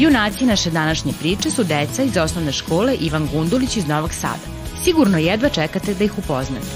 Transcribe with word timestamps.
Junaci 0.00 0.46
naše 0.46 0.70
današnje 0.70 1.12
priče 1.20 1.50
su 1.50 1.64
deca 1.64 2.02
iz 2.02 2.16
osnovne 2.16 2.52
škole 2.52 2.94
Ivan 3.00 3.28
Gundulić 3.32 3.76
iz 3.76 3.86
Novog 3.86 4.12
Sada. 4.12 4.42
Sigurno 4.84 5.18
jedva 5.18 5.48
čekate 5.48 5.94
da 5.94 6.04
ih 6.04 6.18
upoznate. 6.18 6.66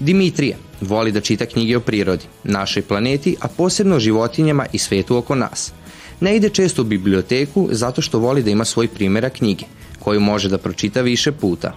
Dimitrija 0.00 0.56
voli 0.80 1.12
da 1.12 1.20
čita 1.20 1.46
knjige 1.46 1.76
o 1.76 1.80
prirodi, 1.80 2.24
našoj 2.44 2.82
planeti, 2.82 3.36
a 3.40 3.48
posebno 3.48 3.96
o 3.96 4.00
životinjama 4.00 4.66
i 4.72 4.78
svetu 4.78 5.16
oko 5.16 5.34
nas. 5.34 5.72
Ne 6.20 6.36
ide 6.36 6.48
često 6.48 6.82
u 6.82 6.84
biblioteku 6.84 7.68
zato 7.70 8.02
što 8.02 8.18
voli 8.18 8.42
da 8.42 8.50
ima 8.50 8.64
svoj 8.64 8.88
primjera 8.88 9.30
knjige, 9.30 9.64
koju 9.98 10.20
može 10.20 10.48
da 10.48 10.58
pročita 10.58 11.00
više 11.00 11.32
puta. 11.32 11.74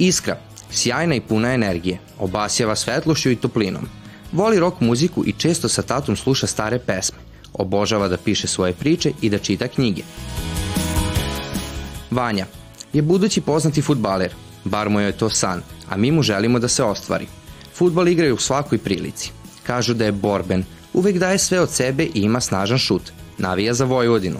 Iskra, 0.00 0.36
sjajna 0.70 1.14
i 1.14 1.20
puna 1.20 1.52
energije, 1.52 1.98
obasjava 2.18 2.76
svetlošću 2.76 3.30
i 3.30 3.36
toplinom. 3.36 3.88
Voli 4.32 4.58
rock 4.58 4.80
muziku 4.80 5.24
i 5.26 5.32
često 5.32 5.68
sa 5.68 5.82
tatom 5.82 6.16
sluša 6.16 6.46
stare 6.46 6.78
pesme. 6.78 7.18
Obožava 7.52 8.08
da 8.08 8.16
piše 8.16 8.48
svoje 8.48 8.72
priče 8.72 9.12
i 9.22 9.30
da 9.30 9.38
čita 9.38 9.68
knjige. 9.68 10.02
Vanja 12.10 12.46
je 12.92 13.02
budući 13.02 13.40
poznati 13.40 13.82
futbaler, 13.82 14.34
bar 14.64 14.88
mu 14.88 15.00
je 15.00 15.12
to 15.12 15.30
san, 15.30 15.62
a 15.88 15.96
mi 15.96 16.10
mu 16.10 16.22
želimo 16.22 16.58
da 16.58 16.68
se 16.68 16.84
ostvari. 16.84 17.26
Futbal 17.74 18.08
igraju 18.08 18.34
u 18.34 18.38
svakoj 18.38 18.78
prilici. 18.78 19.30
Kažu 19.66 19.94
da 19.94 20.04
je 20.04 20.12
borben, 20.12 20.64
uvek 20.92 21.18
daje 21.18 21.38
sve 21.38 21.60
od 21.60 21.70
sebe 21.70 22.04
i 22.04 22.20
ima 22.20 22.40
snažan 22.40 22.78
šut. 22.78 23.12
Navija 23.38 23.74
za 23.74 23.84
Vojvodinu. 23.84 24.38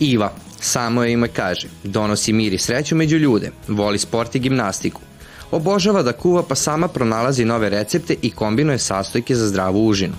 Iva, 0.00 0.32
samo 0.64 1.04
je 1.04 1.12
ime 1.12 1.28
kaže, 1.28 1.68
donosi 1.84 2.32
mir 2.32 2.52
i 2.52 2.58
sreću 2.58 2.96
među 2.96 3.16
ljude, 3.16 3.50
voli 3.68 3.98
sport 3.98 4.34
i 4.34 4.38
gimnastiku. 4.38 5.00
Obožava 5.50 6.02
da 6.02 6.12
kuva 6.12 6.42
pa 6.42 6.54
sama 6.54 6.88
pronalazi 6.88 7.44
nove 7.44 7.70
recepte 7.70 8.16
i 8.22 8.30
kombinuje 8.30 8.78
sastojke 8.78 9.34
za 9.34 9.48
zdravu 9.48 9.86
užinu. 9.86 10.14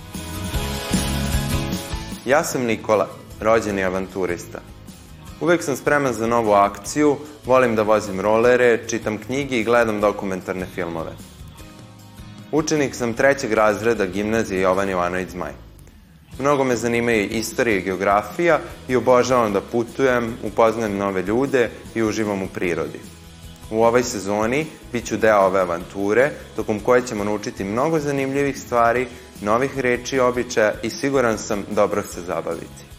Ja 2.25 2.43
sam 2.43 2.65
Nikola, 2.65 3.07
rođeni 3.39 3.83
avanturista. 3.83 4.59
Uvek 5.41 5.63
sam 5.63 5.75
spreman 5.75 6.13
za 6.13 6.27
novu 6.27 6.51
akciju, 6.51 7.17
volim 7.45 7.75
da 7.75 7.81
vozim 7.81 8.19
rolere, 8.21 8.87
čitam 8.87 9.17
knjige 9.17 9.59
i 9.59 9.63
gledam 9.63 10.01
dokumentarne 10.01 10.65
filmove. 10.75 11.11
Učenik 12.51 12.95
sam 12.95 13.13
trećeg 13.13 13.53
razreda 13.53 14.05
gimnazije 14.05 14.61
Jovan 14.61 14.89
Jovanović 14.89 15.29
Zmaj. 15.29 15.51
Mnogo 16.39 16.63
me 16.63 16.75
zanimaju 16.75 17.29
istorija 17.29 17.77
i 17.77 17.81
geografija 17.81 18.59
i 18.87 18.95
obožavam 18.95 19.53
da 19.53 19.61
putujem, 19.61 20.33
upoznajem 20.43 20.97
nove 20.97 21.21
ljude 21.21 21.69
i 21.95 22.03
uživam 22.03 22.43
u 22.43 22.47
prirodi. 22.47 22.99
U 23.71 23.83
ovoj 23.83 24.03
sezoni 24.03 24.65
bit 24.91 25.05
ću 25.05 25.17
deo 25.17 25.39
ove 25.39 25.59
avanture, 25.59 26.31
tokom 26.55 26.79
koje 26.79 27.07
ćemo 27.07 27.23
naučiti 27.23 27.63
mnogo 27.63 27.99
zanimljivih 27.99 28.59
stvari, 28.59 29.07
novih 29.41 29.79
reči 29.79 30.15
i 30.15 30.19
običaja 30.19 30.73
i 30.83 30.89
siguran 30.89 31.37
sam 31.37 31.65
dobro 31.69 32.03
se 32.03 32.21
zabaviti. 32.21 32.92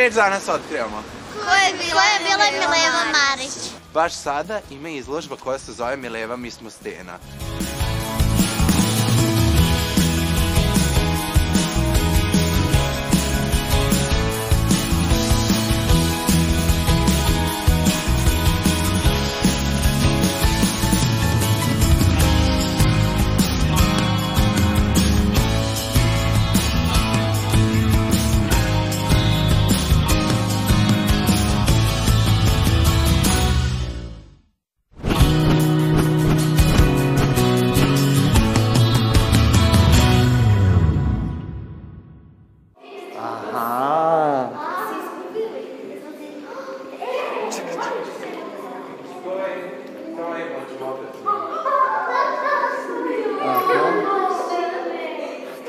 Reč 0.00 0.14
danas 0.14 0.48
otkrivamo? 0.48 1.02
Ko 1.44 1.50
je 1.54 1.72
bila, 1.72 2.02
je 2.02 2.18
bila 2.24 2.50
Mileva 2.52 3.02
Marić? 3.12 3.52
Baš 3.94 4.12
sada 4.12 4.60
ima 4.70 4.88
izložba 4.88 5.36
koja 5.36 5.58
se 5.58 5.72
zove 5.72 5.96
Mileva 5.96 6.36
mi 6.36 6.50
smo 6.50 6.70
stena. 6.70 7.18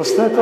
Pa 0.01 0.05
šta 0.05 0.23
je 0.23 0.35
to? 0.35 0.41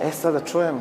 E, 0.00 0.12
sada 0.12 0.40
čujem 0.40 0.80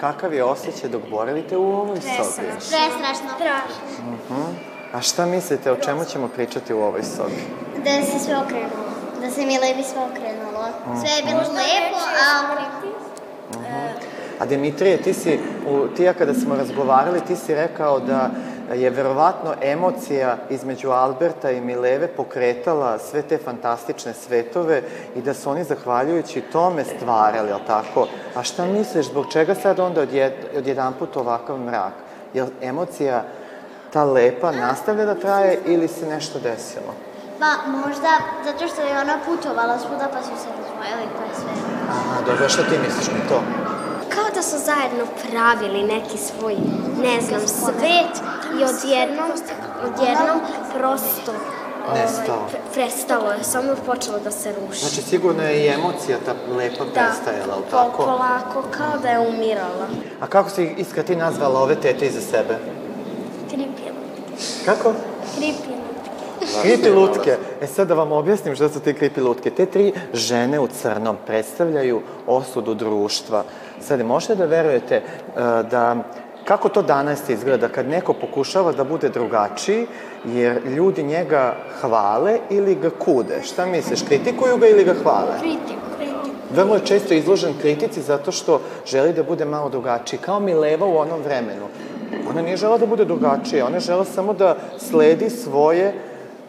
kakav 0.00 0.34
je 0.34 0.44
osjećaj 0.44 0.88
dok 0.90 1.02
boravite 1.10 1.56
u 1.56 1.72
ovoj 1.72 1.96
sobi. 1.96 2.16
Prestrašno. 2.16 3.28
Strašno. 3.34 4.46
A 4.92 5.00
šta 5.00 5.26
mislite, 5.26 5.72
o 5.72 5.76
čemu 5.76 6.04
ćemo 6.04 6.28
pričati 6.28 6.74
u 6.74 6.82
ovoj 6.82 7.02
sobi? 7.02 7.42
Da 7.84 8.06
se 8.06 8.18
sve 8.24 8.36
okrenulo. 8.36 8.92
Da 9.20 9.30
se 9.30 9.46
Milevi 9.46 9.82
sve 9.82 10.02
okrenulo. 10.10 10.64
Sve 11.00 11.10
je 11.10 11.22
bilo 11.22 11.40
lepo, 11.40 11.98
a... 11.98 12.81
A 14.42 14.46
Dimitrije, 14.46 14.96
ti 14.96 15.14
si, 15.14 15.38
u, 15.68 15.86
ti 15.96 16.02
ja 16.02 16.12
kada 16.14 16.34
smo 16.34 16.56
razgovarali, 16.56 17.20
ti 17.20 17.36
si 17.36 17.54
rekao 17.54 18.00
da 18.00 18.30
je 18.74 18.90
verovatno 18.90 19.54
emocija 19.62 20.36
između 20.50 20.90
Alberta 20.90 21.50
i 21.50 21.60
Mileve 21.60 22.08
pokretala 22.08 22.98
sve 22.98 23.22
te 23.22 23.38
fantastične 23.38 24.14
svetove 24.14 24.82
i 25.16 25.22
da 25.22 25.34
su 25.34 25.50
oni 25.50 25.64
zahvaljujući 25.64 26.40
tome 26.40 26.84
stvarali, 26.84 27.52
ali 27.52 27.62
tako? 27.66 28.06
A 28.34 28.42
šta 28.42 28.66
misliš, 28.66 29.06
zbog 29.06 29.26
čega 29.32 29.54
sad 29.54 29.80
onda 29.80 30.00
odjed, 30.00 30.32
odjedan 30.56 30.92
put 30.98 31.16
ovakav 31.16 31.58
mrak? 31.58 31.92
Je 32.34 32.46
emocija 32.62 33.24
ta 33.92 34.04
lepa 34.04 34.52
nastavlja 34.52 35.04
da 35.04 35.14
traje 35.14 35.58
ili 35.66 35.88
se 35.88 36.06
nešto 36.06 36.38
desilo? 36.38 36.94
Pa 37.38 37.70
možda 37.70 38.10
zato 38.44 38.68
što 38.68 38.82
je 38.82 39.00
ona 39.00 39.18
putovala 39.26 39.78
svuda 39.78 40.08
pa 40.12 40.22
su 40.22 40.42
se 40.42 40.48
razvojili 40.48 41.08
pa 41.18 41.24
je 41.24 41.34
sve. 41.34 41.50
Aha, 41.90 42.20
dobro, 42.26 42.48
šta 42.48 42.62
ti 42.62 42.78
misliš 42.86 43.06
na 43.06 43.28
to? 43.28 43.61
Kao 44.42 44.50
da 44.50 44.58
su 44.58 44.64
zajedno 44.64 45.04
pravili 45.30 45.82
neki 45.82 46.18
svoj, 46.18 46.56
ne 47.02 47.20
znam, 47.20 47.40
svet 47.48 48.14
i 48.60 48.64
odjednom, 48.64 49.30
odjednom 49.84 50.40
prosto 50.74 51.32
pre- 51.94 52.72
prestalo 52.74 53.32
je, 53.32 53.44
samo 53.44 53.70
je 53.70 53.76
počelo 53.86 54.18
da 54.18 54.30
se 54.30 54.52
ruši. 54.52 54.80
Znači, 54.80 55.02
sigurno 55.02 55.42
je 55.42 55.64
i 55.64 55.68
emocija 55.68 56.18
ta 56.26 56.34
lepa 56.56 56.84
prestajala, 56.84 57.54
ali 57.54 57.64
tako? 57.70 58.02
polako, 58.02 58.62
kao 58.70 58.98
da 59.02 59.08
je 59.08 59.28
umirala. 59.28 59.86
A 60.20 60.26
kako 60.26 60.50
si, 60.50 60.74
Iskra, 60.78 61.02
ti 61.02 61.16
nazvala 61.16 61.60
ove 61.60 61.74
tete 61.74 62.06
iza 62.06 62.20
sebe? 62.20 62.58
Kripilo. 63.48 63.96
Kako? 64.64 64.92
Kripilo. 65.36 65.82
Kripi 66.62 66.90
lutke. 66.90 67.36
E 67.60 67.66
sad 67.66 67.88
da 67.88 67.94
vam 67.94 68.12
objasnim 68.12 68.54
šta 68.54 68.68
su 68.68 68.80
te 68.80 68.94
kripi 68.94 69.20
lutke. 69.20 69.50
Te 69.50 69.66
tri 69.66 69.92
žene 70.14 70.60
u 70.60 70.66
crnom 70.66 71.16
predstavljaju 71.26 72.00
osudu 72.26 72.74
društva. 72.74 73.44
Sad, 73.82 74.06
možete 74.06 74.36
da 74.36 74.44
verujete 74.44 75.02
uh, 75.02 75.70
da 75.70 75.96
kako 76.44 76.68
to 76.68 76.82
danas 76.82 77.28
izgleda 77.28 77.68
kad 77.68 77.88
neko 77.88 78.12
pokušava 78.12 78.72
da 78.72 78.84
bude 78.84 79.08
drugačiji, 79.08 79.86
jer 80.24 80.66
ljudi 80.66 81.02
njega 81.02 81.54
hvale 81.80 82.38
ili 82.50 82.74
ga 82.74 82.90
kude? 82.90 83.42
Šta 83.42 83.66
misliš, 83.66 84.02
kritikuju 84.02 84.56
ga 84.56 84.68
ili 84.68 84.84
ga 84.84 84.94
hvale? 85.02 85.38
Kritiku. 85.40 85.82
Vrlo 86.54 86.74
je 86.74 86.86
često 86.86 87.14
izložen 87.14 87.54
kritici 87.60 88.02
zato 88.02 88.32
što 88.32 88.60
želi 88.86 89.12
da 89.12 89.22
bude 89.22 89.44
malo 89.44 89.68
drugačiji, 89.68 90.20
kao 90.20 90.40
Mileva 90.40 90.86
u 90.86 90.96
onom 90.96 91.22
vremenu. 91.22 91.66
Ona 92.30 92.42
nije 92.42 92.56
žela 92.56 92.78
da 92.78 92.86
bude 92.86 93.04
drugačija, 93.04 93.66
ona 93.66 93.76
je 93.76 93.80
žela 93.80 94.04
samo 94.04 94.32
da 94.32 94.56
sledi 94.78 95.30
svoje 95.30 95.94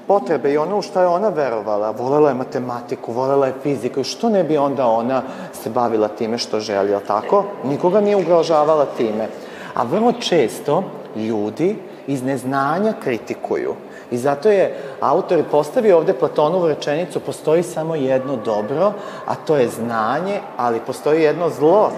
potrebe 0.07 0.53
i 0.53 0.57
ono 0.57 0.77
u 0.77 0.81
šta 0.81 1.01
je 1.01 1.07
ona 1.07 1.29
verovala. 1.29 1.91
Volela 1.91 2.29
je 2.29 2.35
matematiku, 2.35 3.13
volela 3.13 3.47
je 3.47 3.53
fiziku 3.63 4.00
i 4.00 4.03
što 4.03 4.29
ne 4.29 4.44
bi 4.44 4.57
onda 4.57 4.88
ona 4.88 5.21
se 5.63 5.69
bavila 5.69 6.07
time 6.07 6.38
što 6.38 6.59
želi, 6.59 6.95
ali 6.95 7.05
tako? 7.07 7.44
Nikoga 7.63 8.01
nije 8.01 8.15
ugrožavala 8.15 8.85
time. 8.97 9.27
A 9.73 9.83
vrlo 9.83 10.11
često 10.11 10.83
ljudi 11.15 11.75
iz 12.07 12.23
neznanja 12.23 12.94
kritikuju. 13.03 13.75
I 14.11 14.17
zato 14.17 14.50
je 14.50 14.77
autor 15.01 15.39
i 15.39 15.44
postavio 15.51 15.97
ovde 15.97 16.13
Platonovu 16.13 16.67
rečenicu 16.67 17.19
postoji 17.19 17.63
samo 17.63 17.95
jedno 17.95 18.35
dobro, 18.35 18.94
a 19.25 19.35
to 19.35 19.55
je 19.55 19.67
znanje, 19.67 20.39
ali 20.57 20.79
postoji 20.79 21.23
jedno 21.23 21.50
zlo, 21.50 21.91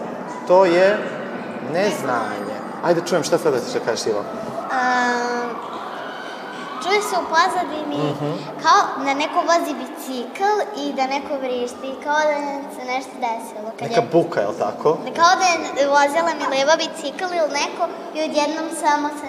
to 0.48 0.66
je 0.66 0.98
neznanje. 1.74 2.56
Ajde 2.84 3.02
čujem 3.06 3.24
šta 3.24 3.38
sada 3.38 3.60
ćeš 3.60 3.74
da 3.74 3.80
kažeš 3.80 4.08
Ivo. 4.08 4.20
Um, 4.20 5.45
čuje 6.96 7.04
se 7.04 7.16
u 7.18 7.26
pozadini 7.30 7.98
Mhm. 8.12 8.32
kao 8.64 9.06
da 9.06 9.14
neko 9.14 9.40
vozi 9.42 9.74
bicikl 9.76 10.54
i 10.78 10.94
da 10.94 11.08
neko 11.08 11.34
vrišti, 11.38 11.90
kao 12.04 12.20
da 12.22 12.38
se 12.76 12.86
nešto 12.86 13.12
desilo. 13.20 13.70
Kad 13.80 13.90
Neka 13.90 14.02
je, 14.02 14.08
buka, 14.14 14.42
je 14.42 14.48
li 14.48 14.58
tako? 14.58 14.90
kao 15.16 15.32
da 15.36 15.46
je 15.46 15.88
vozila 15.90 16.32
Mileva 16.42 16.76
bicikl 16.76 17.24
ili 17.32 17.52
neko 17.54 17.84
i 18.16 18.22
odjednom 18.22 18.68
samo 18.82 19.10
se. 19.10 19.28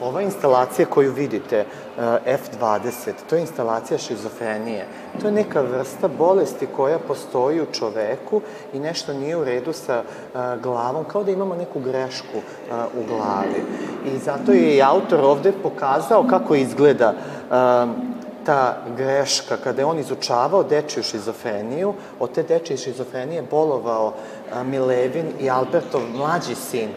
Ova 0.00 0.22
instalacija 0.22 0.86
koju 0.86 1.12
vidite, 1.12 1.56
eh, 1.56 2.18
F20, 2.26 3.12
to 3.28 3.34
je 3.34 3.40
instalacija 3.40 3.98
šizofrenije. 3.98 4.86
To 5.20 5.26
je 5.26 5.32
neka 5.32 5.60
vrsta 5.60 6.08
bolesti 6.08 6.66
koja 6.76 6.98
postoji 6.98 7.60
u 7.60 7.66
čoveku 7.72 8.40
i 8.72 8.80
nešto 8.80 9.12
nije 9.12 9.36
u 9.36 9.44
redu 9.44 9.72
sa 9.72 10.02
eh, 10.02 10.38
glavom, 10.62 11.04
kao 11.04 11.24
da 11.24 11.30
imamo 11.30 11.54
neku 11.54 11.80
grešku 11.80 12.38
eh, 12.38 12.72
u 13.00 13.06
glavi. 13.06 13.62
I 14.06 14.18
zato 14.18 14.52
je 14.52 14.76
i 14.76 14.82
autor 14.82 15.20
ovde 15.20 15.52
pokazao 15.62 16.26
kako 16.30 16.54
izgleda 16.54 17.14
ta 18.46 18.76
greška, 18.96 19.56
kada 19.56 19.82
je 19.82 19.86
on 19.86 19.98
izučavao 19.98 20.62
dečiju 20.62 21.02
šizofreniju, 21.02 21.94
od 22.20 22.32
te 22.32 22.42
dečije 22.42 22.76
šizofrenije 22.76 23.42
bolovao 23.50 24.12
Milevin 24.64 25.26
i 25.40 25.50
Albertov 25.50 26.00
mlađi 26.14 26.54
sin, 26.54 26.88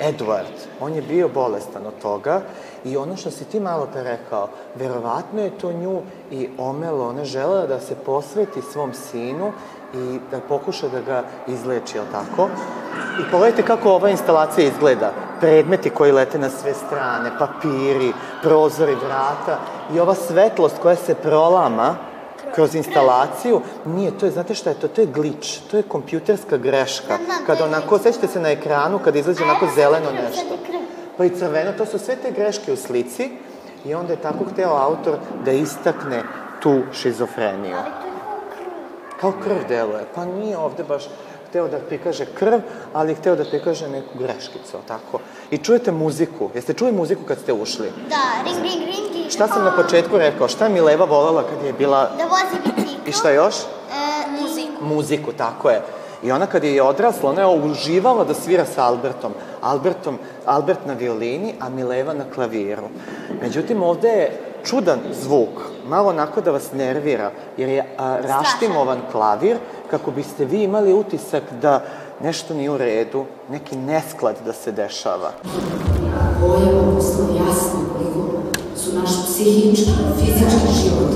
Edward. 0.00 0.54
On 0.80 0.94
je 0.94 1.02
bio 1.02 1.28
bolestan 1.28 1.86
od 1.86 2.02
toga 2.02 2.40
i 2.84 2.96
ono 2.96 3.16
što 3.16 3.30
si 3.30 3.44
ti 3.44 3.60
malo 3.60 3.88
pre 3.92 4.02
rekao, 4.02 4.48
verovatno 4.74 5.42
je 5.42 5.58
to 5.58 5.72
nju 5.72 6.00
i 6.30 6.48
omelo. 6.58 7.08
Ona 7.08 7.24
želela 7.24 7.66
da 7.66 7.80
se 7.80 7.94
posveti 7.94 8.62
svom 8.72 8.92
sinu 8.92 9.52
i 9.94 10.18
da 10.30 10.40
pokuša 10.40 10.88
da 10.88 11.00
ga 11.00 11.22
izleči, 11.46 11.96
jel 11.96 12.04
tako? 12.12 12.48
I 13.20 13.30
pogledajte 13.30 13.62
kako 13.62 13.90
ova 13.90 14.10
instalacija 14.10 14.68
izgleda. 14.68 15.12
Predmeti 15.40 15.90
koji 15.90 16.12
lete 16.12 16.38
na 16.38 16.50
sve 16.50 16.74
strane, 16.74 17.30
papiri, 17.38 18.12
prozori, 18.42 18.94
vrata 18.94 19.58
i 19.94 20.00
ova 20.00 20.14
svetlost 20.14 20.78
koja 20.82 20.96
se 20.96 21.14
prolama 21.14 22.07
kroz 22.58 22.74
instalaciju, 22.74 23.60
nije, 23.86 24.18
to 24.18 24.26
je, 24.26 24.32
znate 24.32 24.54
šta 24.54 24.70
je 24.70 24.76
to? 24.80 24.88
To 24.88 25.00
je 25.00 25.06
glič, 25.06 25.58
to 25.70 25.76
je 25.76 25.82
kompjuterska 25.82 26.56
greška. 26.56 27.06
Znam, 27.06 27.24
znam, 27.24 27.38
to 27.38 27.46
Kada 27.46 27.58
je 27.58 27.68
onako, 27.68 27.98
sećate 27.98 28.26
se 28.26 28.40
na 28.40 28.50
ekranu, 28.50 28.98
kada 28.98 29.18
izađe 29.18 29.44
onako 29.44 29.68
zeleno 29.74 30.10
nešto. 30.10 30.56
Pa 31.16 31.24
i 31.24 31.30
crveno, 31.30 31.72
to 31.78 31.86
su 31.86 31.98
sve 31.98 32.16
te 32.16 32.30
greške 32.30 32.72
u 32.72 32.76
slici 32.76 33.30
i 33.84 33.94
onda 33.94 34.12
je 34.12 34.20
tako 34.22 34.44
hteo 34.52 34.70
autor 34.70 35.18
da 35.44 35.52
istakne 35.52 36.22
tu 36.62 36.82
šizofreniju. 36.92 37.76
Ali 37.76 37.92
to 38.00 38.06
je 38.06 38.18
kao 38.24 38.40
krv. 38.50 39.20
Kao 39.20 39.32
krv 39.42 39.68
deluje. 39.68 40.04
Pa 40.14 40.24
nije 40.24 40.58
ovde 40.58 40.84
baš 40.84 41.04
hteo 41.48 41.68
da 41.68 41.78
prikaže 41.78 42.26
krv, 42.26 42.60
ali 42.92 43.14
hteo 43.14 43.36
da 43.36 43.44
prikaže 43.44 43.88
neku 43.88 44.18
greškicu, 44.18 44.82
tako? 44.88 45.20
I 45.50 45.58
čujete 45.58 45.92
muziku. 45.92 46.50
Jeste 46.54 46.74
čuli 46.74 46.92
muziku 46.92 47.22
kad 47.28 47.38
ste 47.38 47.52
ušli? 47.52 47.92
Da, 48.08 48.42
ring, 48.44 48.62
ring, 48.62 48.84
ring. 48.86 49.17
Šta 49.28 49.48
sam 49.48 49.64
na 49.64 49.76
početku 49.76 50.18
rekao? 50.18 50.48
Šta 50.48 50.64
je 50.64 50.70
Mileva 50.70 51.04
volela 51.04 51.42
kad 51.42 51.66
je 51.66 51.72
bila... 51.72 52.10
Da 52.18 52.24
vozi 52.24 52.56
bicikl. 52.64 53.08
I 53.08 53.12
šta 53.12 53.30
još? 53.30 53.54
E, 53.54 54.30
muziku. 54.40 54.84
Muziku, 54.84 55.32
tako 55.32 55.70
je. 55.70 55.82
I 56.22 56.32
ona 56.32 56.46
kad 56.46 56.64
je 56.64 56.82
odrasla, 56.82 57.30
ona 57.30 57.40
je 57.40 57.46
uživala 57.46 58.24
da 58.24 58.34
svira 58.34 58.64
sa 58.64 58.84
Albertom. 58.84 59.32
Albertom, 59.60 60.18
Albert 60.46 60.86
na 60.86 60.92
violini, 60.92 61.54
a 61.60 61.68
Mileva 61.68 62.14
na 62.14 62.24
klaviru. 62.34 62.88
Međutim, 63.42 63.82
ovde 63.82 64.08
je 64.08 64.40
čudan 64.64 64.98
zvuk, 65.22 65.48
malo 65.86 66.08
onako 66.08 66.40
da 66.40 66.50
vas 66.50 66.72
nervira, 66.72 67.30
jer 67.56 67.68
je 67.68 67.94
a, 67.98 68.16
raštimovan 68.20 68.98
klavir, 69.12 69.56
kako 69.90 70.10
biste 70.10 70.44
vi 70.44 70.62
imali 70.62 70.92
utisak 70.92 71.42
da 71.62 71.84
nešto 72.20 72.54
nije 72.54 72.70
u 72.70 72.78
redu, 72.78 73.24
neki 73.50 73.76
nesklad 73.76 74.36
da 74.44 74.52
se 74.52 74.72
dešava. 74.72 75.30
Ovo 76.44 76.54
je 76.54 76.94
postalo 76.96 77.28
jasno 77.46 77.80
koliko 77.96 78.57
su 78.88 78.98
naš 78.98 79.10
psihički 79.24 79.90
fizički 80.18 80.68
život 80.82 81.12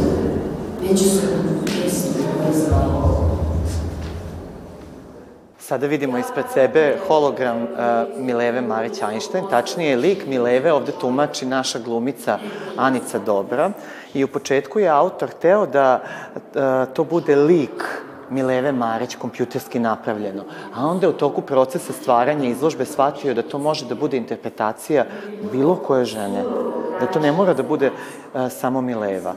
međusobno 0.83 1.53
povezani. 1.67 2.83
Sada 5.59 5.87
vidimo 5.87 6.19
ispred 6.19 6.45
sebe 6.55 6.97
hologram 7.09 7.63
uh, 7.63 7.69
Mileve 8.19 8.61
Marić 8.61 9.03
Einstein, 9.03 9.45
tačnije 9.51 9.97
lik 9.97 10.27
Mileve 10.27 10.73
ovde 10.73 10.93
tumači 11.01 11.47
naša 11.47 11.79
glumica 11.79 12.39
Anica 12.77 13.19
Dobra 13.19 13.71
i 14.15 14.25
u 14.25 14.29
početku 14.29 14.79
je 14.79 14.89
autor 14.89 15.31
hteo 15.31 15.67
da 15.67 16.03
uh, 16.35 16.43
to 16.95 17.05
bude 17.05 17.37
lik 17.37 17.85
Mileve 18.31 18.73
Marić 18.73 19.15
kompjuterski 19.15 19.79
napravljeno. 19.79 20.45
A 20.75 20.87
onda 20.87 21.07
je 21.07 21.11
u 21.11 21.17
toku 21.17 21.43
procesa 21.43 21.93
stvaranja 21.93 22.49
izložbe 22.49 22.85
shvatio 22.85 23.35
da 23.35 23.43
to 23.43 23.59
može 23.59 23.87
da 23.87 23.95
bude 23.95 24.17
interpretacija 24.17 25.05
bilo 25.53 25.77
koje 25.77 26.05
žene. 26.05 26.45
Da 27.01 27.07
to 27.07 27.21
ne 27.21 27.33
mora 27.33 27.55
da 27.55 27.63
bude 27.63 27.91
uh, 27.91 28.53
samo 28.53 28.81
Mileva. 28.81 29.35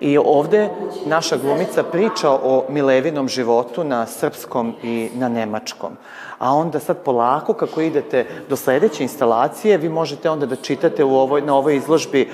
I 0.00 0.18
ovde 0.18 0.68
naša 1.06 1.36
glumica 1.36 1.82
priča 1.82 2.30
o 2.30 2.64
Milevinom 2.68 3.28
životu 3.28 3.84
na 3.84 4.06
srpskom 4.06 4.74
i 4.82 5.10
na 5.14 5.28
nemačkom. 5.28 5.96
A 6.38 6.54
onda 6.54 6.80
sad 6.80 7.02
polako, 7.02 7.52
kako 7.52 7.80
idete 7.80 8.26
do 8.48 8.56
sledeće 8.56 9.02
instalacije, 9.02 9.78
vi 9.78 9.88
možete 9.88 10.30
onda 10.30 10.46
da 10.46 10.56
čitate 10.56 11.04
u 11.04 11.16
ovoj, 11.16 11.42
na 11.42 11.56
ovoj 11.56 11.76
izložbi 11.76 12.28
um, 12.28 12.30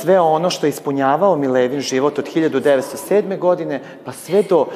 sve 0.00 0.20
ono 0.20 0.50
što 0.50 0.66
je 0.66 0.70
ispunjavao 0.70 1.36
Milevin 1.36 1.80
život 1.80 2.18
od 2.18 2.28
1907. 2.34 3.38
godine, 3.38 3.80
pa 4.04 4.12
sve 4.12 4.42
do, 4.42 4.60
uh, 4.60 4.66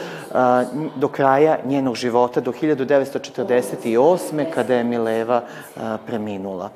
do 0.97 1.09
kraja 1.09 1.59
njenog 1.65 1.95
života, 1.95 2.41
do 2.41 2.53
1948. 2.53 4.45
kada 4.55 4.75
je 4.75 4.85
Mileva 4.85 5.43
uh, 5.43 5.83
preminula. 6.07 6.71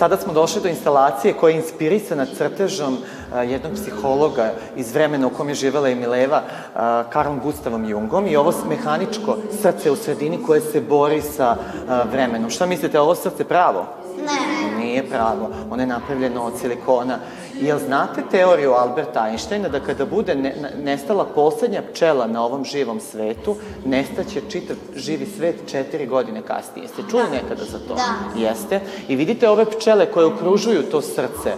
Sada 0.00 0.16
smo 0.16 0.32
došli 0.32 0.62
do 0.62 0.68
instalacije 0.68 1.34
koja 1.34 1.50
je 1.50 1.56
inspirisana 1.56 2.26
crtežom 2.36 2.96
a, 3.32 3.42
jednog 3.42 3.72
psihologa 3.72 4.52
iz 4.76 4.94
vremena 4.94 5.26
u 5.26 5.30
kom 5.30 5.48
je 5.48 5.54
živela 5.54 5.88
i 5.88 5.94
Mileva, 5.94 6.42
a, 6.74 7.04
Karlom 7.10 7.40
Gustavom 7.40 7.84
Jungom 7.84 8.26
i 8.26 8.36
ovo 8.36 8.52
mehaničko 8.68 9.36
srce 9.62 9.90
u 9.90 9.96
sredini 9.96 10.42
koje 10.46 10.60
se 10.60 10.80
bori 10.80 11.22
sa 11.22 11.56
a, 11.88 12.02
vremenom. 12.12 12.50
Šta 12.50 12.66
mislite, 12.66 13.00
ovo 13.00 13.14
srce 13.14 13.44
pravo? 13.44 13.86
Ne. 14.16 14.84
Nije 14.84 15.08
pravo, 15.08 15.50
ono 15.70 15.82
je 15.82 15.86
napravljeno 15.86 16.42
od 16.42 16.52
silikona. 16.60 17.18
Jel 17.60 17.78
znate 17.78 18.22
teoriju 18.30 18.72
Alberta 18.72 19.26
Einsteina 19.28 19.68
da 19.68 19.80
kada 19.80 20.06
bude 20.06 20.34
ne, 20.34 20.54
nestala 20.82 21.24
poslednja 21.24 21.82
pčela 21.92 22.26
na 22.26 22.44
ovom 22.44 22.64
živom 22.64 23.00
svetu, 23.00 23.56
nestaće 23.84 24.40
čitav 24.50 24.76
živi 24.96 25.26
svet 25.26 25.56
četiri 25.70 26.06
godine 26.06 26.42
kasnije. 26.42 26.88
Ste 26.88 27.02
čuli 27.10 27.24
nekada 27.32 27.64
za 27.64 27.78
to? 27.78 27.94
Da. 27.94 28.40
Jeste. 28.40 28.80
I 29.08 29.16
vidite 29.16 29.48
ove 29.48 29.64
pčele 29.64 30.06
koje 30.06 30.26
okružuju 30.26 30.82
to 30.82 31.00
srce. 31.00 31.54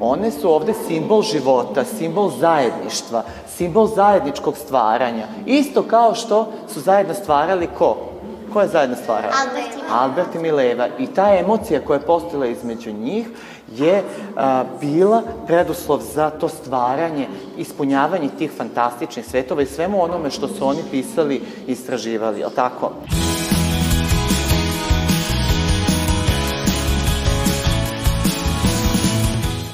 One 0.00 0.30
su 0.30 0.54
ovde 0.54 0.74
simbol 0.86 1.22
života, 1.22 1.84
simbol 1.84 2.30
zajedništva, 2.38 3.24
simbol 3.56 3.86
zajedničkog 3.86 4.56
stvaranja. 4.56 5.26
Isto 5.46 5.82
kao 5.82 6.14
što 6.14 6.52
su 6.68 6.80
zajedno 6.80 7.14
stvarali 7.14 7.68
ko? 7.78 8.11
Ko 8.52 8.60
je 8.60 8.68
zajedno 8.68 8.96
stvarao? 8.96 9.30
Albert 9.40 9.74
i 9.74 9.78
Mileva. 9.78 10.02
Albert 10.02 10.34
i 10.34 10.38
Mileva. 10.38 10.88
I 10.98 11.06
ta 11.06 11.34
emocija 11.34 11.80
koja 11.80 11.96
je 11.96 12.06
postojala 12.06 12.46
između 12.46 12.92
njih 12.92 13.26
je 13.76 14.02
a, 14.36 14.64
bila 14.80 15.22
preduslov 15.46 16.00
za 16.14 16.30
to 16.30 16.48
stvaranje, 16.48 17.28
ispunjavanje 17.56 18.28
tih 18.38 18.50
fantastičnih 18.56 19.26
svetova 19.26 19.62
i 19.62 19.66
svemu 19.66 20.04
onome 20.04 20.30
što 20.30 20.48
su 20.48 20.66
oni 20.66 20.82
pisali 20.90 21.42
i 21.66 21.72
istraživali, 21.72 22.40
je 22.40 22.46
li 22.46 22.52
tako? 22.54 22.92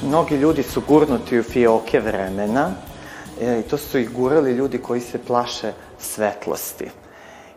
Mnogi 0.07 0.35
ljudi 0.35 0.63
su 0.63 0.81
gurnuti 0.87 1.39
u 1.39 1.43
fioke 1.43 1.99
vremena 1.99 2.71
e, 3.41 3.59
i 3.59 3.69
to 3.69 3.77
su 3.77 3.99
ih 3.99 4.13
gurali 4.13 4.51
ljudi 4.51 4.77
koji 4.77 5.01
se 5.01 5.17
plaše 5.17 5.71
svetlosti. 5.99 6.89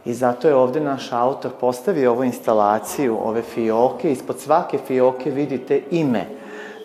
I 0.05 0.15
zato 0.15 0.49
je 0.49 0.55
ovde 0.55 0.81
naš 0.81 1.13
autor 1.13 1.51
postavio 1.61 2.11
ovu 2.11 2.25
instalaciju, 2.25 3.19
ove 3.25 3.43
fioke. 3.43 4.13
Ispod 4.13 4.41
svake 4.41 4.79
fioke 4.87 5.31
vidite 5.31 5.83
ime. 5.91 6.27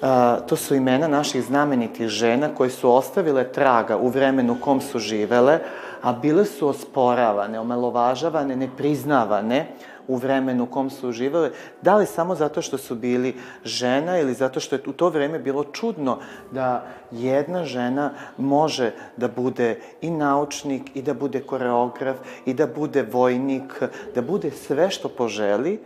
Uh, 0.01 0.47
to 0.47 0.55
su 0.55 0.75
imena 0.75 1.07
naših 1.07 1.43
znamenitih 1.43 2.07
žena 2.07 2.49
koje 2.57 2.69
su 2.69 2.91
ostavile 2.91 3.51
traga 3.51 3.97
u 3.97 4.07
vremenu 4.07 4.53
u 4.53 4.61
kom 4.63 4.81
su 4.81 4.99
živele, 4.99 5.59
a 6.01 6.13
bile 6.13 6.45
su 6.45 6.67
osporavane, 6.67 7.59
omalovažavane, 7.59 8.55
nepriznavane 8.55 9.67
u 10.07 10.15
vremenu 10.15 10.63
u 10.63 10.67
kom 10.67 10.89
su 10.89 11.11
živele, 11.11 11.51
da 11.81 11.95
li 11.95 12.05
samo 12.05 12.35
zato 12.35 12.61
što 12.61 12.77
su 12.77 12.95
bili 12.95 13.35
žena 13.63 14.19
ili 14.19 14.33
zato 14.33 14.59
što 14.59 14.75
je 14.75 14.81
u 14.87 14.93
to 14.93 15.09
vreme 15.09 15.39
bilo 15.39 15.63
čudno 15.63 16.19
da 16.51 16.85
jedna 17.11 17.63
žena 17.63 18.11
može 18.37 18.91
da 19.17 19.27
bude 19.27 19.79
i 20.01 20.11
naučnik, 20.11 20.91
i 20.95 21.01
da 21.01 21.13
bude 21.13 21.41
koreograf, 21.41 22.17
i 22.45 22.53
da 22.53 22.67
bude 22.67 23.05
vojnik, 23.11 23.83
da 24.15 24.21
bude 24.21 24.51
sve 24.51 24.89
što 24.89 25.09
poželi, 25.09 25.79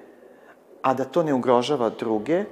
a 0.81 0.93
da 0.93 1.03
to 1.03 1.23
ne 1.23 1.33
ugrožava 1.33 1.89
druge, 1.89 2.45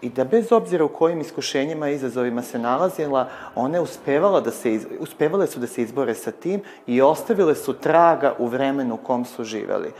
i 0.00 0.10
da 0.10 0.24
bez 0.24 0.52
obzira 0.52 0.84
u 0.84 0.88
kojim 0.88 1.20
iskušenjima 1.20 1.88
i 1.88 1.94
izazovima 1.94 2.42
se 2.42 2.58
nalazila, 2.58 3.28
one 3.54 3.80
uspevala 3.80 4.40
da 4.40 4.50
se, 4.50 4.80
uspevale 5.00 5.46
su 5.46 5.60
da 5.60 5.66
se 5.66 5.82
izbore 5.82 6.14
sa 6.14 6.30
tim 6.30 6.60
i 6.86 7.02
ostavile 7.02 7.54
su 7.54 7.72
traga 7.72 8.34
u 8.38 8.46
vremenu 8.46 8.94
u 8.94 9.04
kom 9.06 9.24
su 9.24 9.44
živeli. 9.44 9.92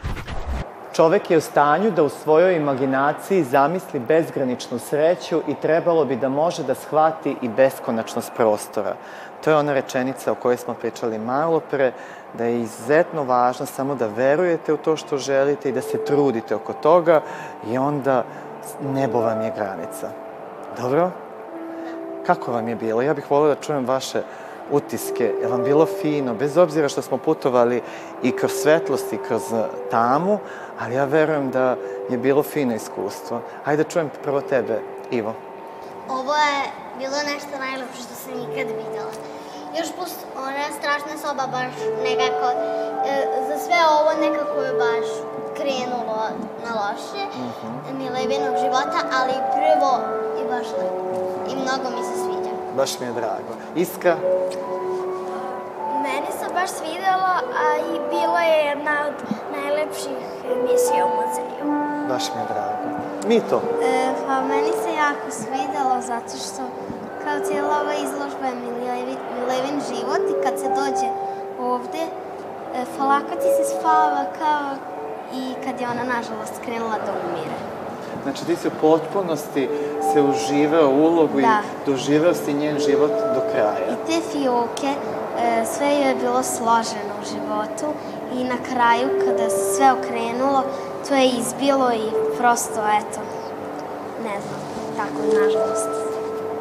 Čovek 0.96 1.30
je 1.30 1.36
u 1.36 1.40
stanju 1.40 1.90
da 1.90 2.02
u 2.02 2.08
svojoj 2.08 2.56
imaginaciji 2.56 3.44
zamisli 3.44 4.00
bezgraničnu 4.00 4.78
sreću 4.78 5.42
i 5.48 5.54
trebalo 5.54 6.04
bi 6.04 6.16
da 6.16 6.28
može 6.28 6.62
da 6.64 6.74
shvati 6.74 7.36
i 7.42 7.48
beskonačnost 7.48 8.32
prostora. 8.36 8.94
To 9.44 9.50
je 9.50 9.56
ona 9.56 9.72
rečenica 9.72 10.32
o 10.32 10.34
kojoj 10.34 10.56
smo 10.56 10.74
pričali 10.74 11.18
malo 11.18 11.60
pre, 11.60 11.92
da 12.38 12.44
je 12.44 12.60
izuzetno 12.60 13.24
važno 13.24 13.66
samo 13.66 13.94
da 13.94 14.06
verujete 14.06 14.72
u 14.72 14.76
to 14.76 14.96
što 14.96 15.18
želite 15.18 15.68
i 15.68 15.72
da 15.72 15.82
se 15.82 16.04
trudite 16.04 16.54
oko 16.54 16.72
toga 16.72 17.20
i 17.66 17.78
onda 17.78 18.24
nebo 18.94 19.20
vam 19.20 19.40
je 19.42 19.52
granica. 19.56 20.08
Dobro? 20.80 21.10
Kako 22.26 22.52
vam 22.52 22.68
je 22.68 22.76
bilo? 22.76 23.02
Ja 23.02 23.14
bih 23.14 23.30
volio 23.30 23.54
da 23.54 23.60
čujem 23.60 23.86
vaše 23.86 24.22
utiske. 24.70 25.34
Je 25.40 25.48
vam 25.48 25.64
bilo 25.64 25.86
fino, 25.86 26.34
bez 26.34 26.56
obzira 26.56 26.88
što 26.88 27.02
smo 27.02 27.18
putovali 27.18 27.82
i 28.22 28.32
kroz 28.32 28.52
svetlost 28.52 29.12
i 29.12 29.18
kroz 29.28 29.42
tamu, 29.90 30.38
ali 30.78 30.94
ja 30.94 31.04
verujem 31.04 31.50
da 31.50 31.76
je 32.10 32.18
bilo 32.18 32.42
fino 32.42 32.74
iskustvo. 32.74 33.40
Hajde 33.64 33.82
da 33.82 33.90
čujem 33.90 34.10
prvo 34.22 34.40
tebe, 34.40 34.80
Ivo. 35.10 35.34
Ovo 36.08 36.34
je 36.34 36.60
bilo 36.98 37.16
nešto 37.34 37.58
najlepše 37.58 38.02
što 38.02 38.14
sam 38.14 38.32
ikad 38.32 38.66
videla. 38.66 39.12
Još 39.78 39.88
plus 39.96 40.12
ona 40.36 40.66
strašna 40.78 41.14
soba 41.22 41.46
baš 41.56 41.74
nekako, 42.08 42.46
e, 43.12 43.26
za 43.48 43.56
sve 43.64 43.78
ovo 43.98 44.10
nekako 44.20 44.60
je 44.60 44.72
baš 44.72 45.08
krenulo 45.56 46.22
na 46.64 46.70
loše, 46.80 47.22
uh 47.26 47.52
-huh. 47.56 47.98
Milevinog 47.98 48.54
života, 48.64 48.98
ali 49.18 49.34
prvo 49.56 49.92
i 50.40 50.42
baš 50.50 50.66
lepo. 50.78 51.02
I 51.50 51.54
mnogo 51.54 51.96
mi 51.96 52.02
se 52.04 52.14
sviđa. 52.16 52.25
Baš 52.76 53.00
mi 53.00 53.06
je 53.06 53.12
drago. 53.12 53.52
Iska? 53.76 54.16
Meni 56.02 56.30
se 56.38 56.46
baš 56.54 56.70
svidela, 56.70 57.34
a 57.62 57.66
i 57.92 58.00
bila 58.10 58.40
je 58.40 58.66
jedna 58.66 58.94
od 59.08 59.14
najlepših 59.56 60.18
emisija 60.54 61.06
u 61.06 61.10
muzeju. 61.16 61.66
Baš 62.08 62.24
mi 62.34 62.40
je 62.40 62.46
drago. 62.52 62.86
Mito? 63.28 63.62
E, 63.82 64.14
pa 64.26 64.40
meni 64.40 64.72
se 64.82 64.90
jako 65.04 65.30
svidelo 65.30 65.96
zato 66.00 66.34
što 66.46 66.62
kao 67.24 67.40
cijela 67.46 67.80
ova 67.80 67.94
izložba 67.94 68.46
je 68.46 68.54
Milevin, 68.54 69.18
Milevin 69.38 69.80
život 69.90 70.22
i 70.30 70.42
kad 70.44 70.58
se 70.60 70.68
dođe 70.68 71.08
ovde, 71.60 72.04
e, 72.04 72.84
falaka 72.96 73.34
ti 73.34 73.48
se 73.56 73.64
spava 73.78 74.24
kao 74.38 74.70
i 75.34 75.54
kad 75.64 75.80
je 75.80 75.88
ona 75.88 76.04
nažalost 76.04 76.54
krenula 76.64 76.98
da 77.06 77.12
umire. 77.24 77.65
Znači 78.26 78.46
ti 78.46 78.56
si 78.56 78.68
u 78.68 78.70
potpunosti 78.80 79.68
se 80.12 80.22
uživao 80.22 80.88
u 80.90 81.04
ulogu 81.04 81.40
da. 81.40 81.46
i 81.46 81.90
doživao 81.90 82.34
si 82.34 82.52
njen 82.52 82.78
život 82.78 83.10
do 83.10 83.40
kraja. 83.52 83.86
I 83.92 84.06
te 84.06 84.20
fioke, 84.30 84.92
e, 85.38 85.64
sve 85.64 85.86
joj 85.86 86.08
je 86.08 86.14
bilo 86.14 86.42
složeno 86.42 87.12
u 87.22 87.26
životu 87.32 87.86
i 88.34 88.44
na 88.44 88.56
kraju 88.70 89.08
kada 89.24 89.50
se 89.50 89.74
sve 89.74 89.92
okrenulo, 89.92 90.62
to 91.08 91.14
je 91.14 91.26
izbilo 91.26 91.92
i 91.92 92.36
prosto, 92.38 92.80
eto, 93.00 93.20
ne 94.24 94.36
znam, 94.44 94.60
tako, 94.96 95.20
nažalost. 95.40 95.88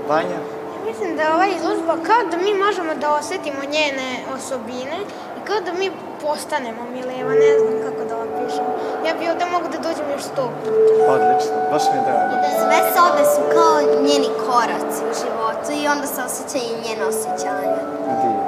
Vanja? 0.10 0.40
Mislim 0.88 1.16
da 1.16 1.22
je 1.24 1.34
ova 1.34 1.48
izložba 1.48 1.94
kao 2.08 2.22
da 2.32 2.38
mi 2.38 2.64
možemo 2.66 2.96
da 3.02 3.16
osetimo 3.16 3.62
njene 3.76 4.10
osobine 4.36 4.98
i 5.38 5.46
kao 5.48 5.60
da 5.66 5.74
mi 5.80 5.92
postanemo 6.22 6.82
Mileva, 6.94 7.34
ne 7.46 7.52
znam 7.60 7.76
kako 7.86 8.02
da 8.10 8.16
opišem. 8.26 8.66
Ja 9.08 9.14
bi 9.20 9.30
ovde 9.32 9.46
mogu 9.46 9.68
da 9.74 9.75
dođem 9.96 10.12
još 10.12 10.24
sto 10.24 10.50
puta. 10.60 11.12
Odlično, 11.14 11.58
baš 11.72 11.84
mi 11.92 11.98
je 11.98 12.04
drago. 12.08 12.36
Sve 12.64 12.80
sobe 12.96 13.24
su 13.34 13.42
kao 13.56 13.76
njeni 14.08 14.30
koraci 14.48 15.00
u 15.10 15.14
životu 15.22 15.72
i 15.82 15.88
onda 15.88 16.08
se 16.08 16.22
osjeća 16.28 16.58
i 16.66 16.72
njeno 16.86 17.04
osjećanje. 17.14 17.80
Divno. 18.22 18.46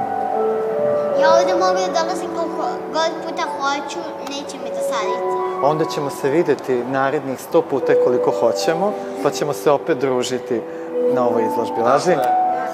Ja 1.22 1.28
ovde 1.36 1.54
mogu 1.54 1.80
da 1.94 2.00
dolazim 2.00 2.30
koliko 2.38 2.64
god 2.96 3.12
puta 3.24 3.44
hoću, 3.58 4.00
neće 4.30 4.56
mi 4.64 4.70
dosaditi. 4.70 5.34
Onda 5.64 5.86
ćemo 5.86 6.10
se 6.10 6.30
videti 6.30 6.84
narednih 6.84 7.42
sto 7.42 7.62
puta 7.62 7.94
koliko 8.04 8.32
hoćemo, 8.40 8.94
pa 9.24 9.30
ćemo 9.30 9.54
se 9.54 9.72
opet 9.72 9.98
družiti 9.98 10.62
na 11.14 11.28
ovoj 11.28 11.44
izložbi. 11.52 11.82
Laži? 11.82 12.16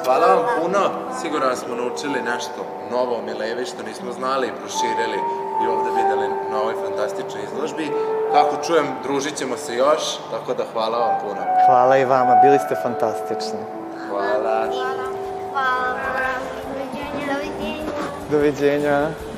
Hvala 0.06 0.27
vam 0.27 0.46
puno. 0.62 0.80
Sigurno 1.22 1.56
smo 1.56 1.75
naučili 1.75 2.22
nešto 2.22 2.60
novo 2.92 3.15
o 3.15 3.22
Milevi 3.22 3.65
što 3.65 3.84
nismo 3.84 4.12
znali 4.12 4.48
i 4.48 4.56
proširili 4.60 5.20
i 5.63 5.68
ovde 5.68 5.89
videli 6.01 6.27
na 6.53 6.60
ovoj 6.62 6.75
fantastičnoj 6.86 7.43
izložbi. 7.43 7.91
Kako 8.33 8.55
čujem, 8.65 8.88
družit 9.03 9.36
ćemo 9.36 9.57
se 9.57 9.75
još, 9.75 10.01
tako 10.31 10.53
da 10.53 10.63
hvala 10.74 10.98
vam 10.98 11.15
puno. 11.22 11.41
Hvala 11.65 11.98
i 11.98 12.05
vama, 12.05 12.36
bili 12.43 12.60
ste 12.60 12.75
fantastični. 12.83 13.60
Hvala. 14.10 14.57
Hvala. 14.72 15.05
Hvala. 15.51 16.33
Doviđenja. 16.74 17.33
Doviđenja. 17.33 17.83
Doviđenja. 18.31 19.33